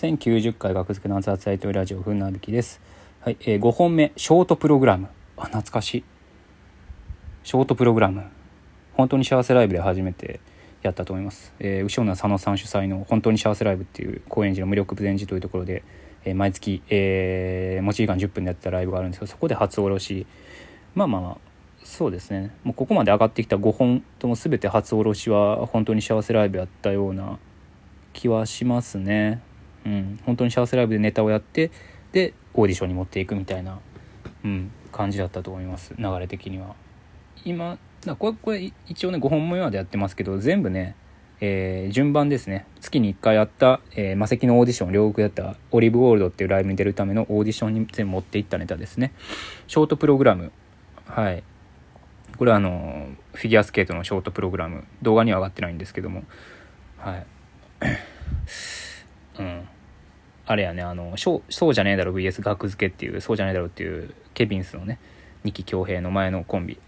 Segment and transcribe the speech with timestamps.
[0.00, 2.80] 1090回学付けの熱々大統ラジオふんなびきです。
[3.20, 5.08] はい、えー、5本目、ショートプログラム。
[5.36, 6.04] あ、懐かしい。
[7.42, 8.22] ショートプログラム。
[8.92, 10.38] 本当に幸せライブで初めて
[10.82, 11.52] やったと思います。
[11.58, 15.82] えー、後ろの佐野さん主催の本当に幸せライブっていう高円寺の無力禅寺というところで、
[16.24, 20.28] えー毎月、えー持ち時間10分でやってたライブがあるんですけど、そこで初おろし。
[20.94, 21.36] まあまあまあ、
[21.82, 22.52] そうですね。
[22.62, 27.40] もうここまで上がってきた5本とも全て初おろしは本当に幸せライブやったような
[28.12, 29.42] 気はしますね。
[29.88, 31.70] うん、本当に幸せライブでネタをやって
[32.12, 33.80] でオーディションに持っていくみたいな、
[34.44, 35.94] うん、感じだったと思います。
[35.98, 36.74] 流れ的には。
[37.44, 40.94] 今だこれこれ一応ね5本目までやってますけど全部ね、
[41.40, 42.66] えー順番ですね。
[42.80, 49.14] 月に1回やった、えー、魔石のオーディション両国やったオリーブゴールドっていうライブに出るためのオーディションに全部持っていったネタですね。
[49.68, 50.52] ショートプログラム。
[51.06, 51.42] はい。
[52.36, 54.84] これはあのフィギュアスケートのショートプログラム。
[55.00, 56.24] 動画には上がってないんですけども。
[56.98, 57.26] はい。
[60.50, 64.98] あれやねあのそうじゃねえだろ VS 学付けっていうそうじゃねえだろっていうケビンスのね
[65.44, 66.78] 二期恭平の前のコンビ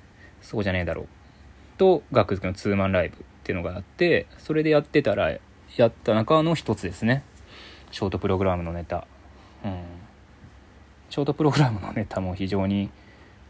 [0.41, 1.07] そうじゃねえだろ
[1.77, 5.37] と学付けのツーマンライブっていうのがあってそれでやってたら
[5.77, 7.23] やった中の一つですね。
[7.91, 9.07] ショートプログラムのネタ。
[9.65, 9.83] うん。
[11.11, 12.91] ショートプログラムのネタも非常に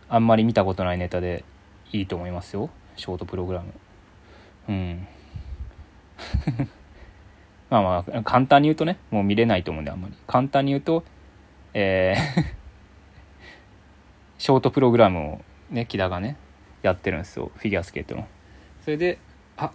[0.08, 1.44] あんまり見たことないネタで
[1.92, 3.72] いいと思いますよショートプログラム。
[4.68, 5.06] うん。
[7.70, 10.14] まあまあ簡単に言うとねもう見れないと思うんであんまり。
[10.26, 11.04] 簡単に言うと
[11.72, 12.44] えー
[14.38, 15.40] ショートプログラムを
[15.70, 16.36] ね木田がね
[16.82, 17.50] やってるんですよ。
[17.54, 18.26] フィギュアスケートの。
[18.82, 19.18] それで
[19.56, 19.70] あ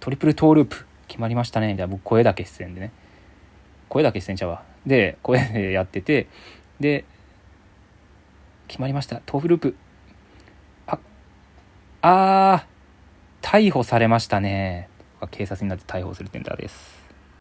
[0.00, 1.68] トリプルトーループ決まりましたね。
[1.68, 2.92] みたいな僕声だけ出演でね。
[3.88, 4.62] 声だけ出演ちゃうわ。
[4.84, 6.26] で声でやってて
[6.80, 7.04] で
[8.68, 9.22] 決まりました。
[9.24, 9.76] トーフループ。
[10.86, 10.98] あ
[12.02, 14.88] あー逮捕されましたね。
[15.28, 17.03] 警察になって逮捕するってネタです。